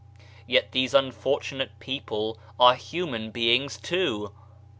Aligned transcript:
Yet 0.47 0.71
these 0.71 0.95
unfortunate 0.95 1.79
people 1.79 2.39
are 2.59 2.73
human 2.73 3.29
beings 3.29 3.77
too. 3.77 4.33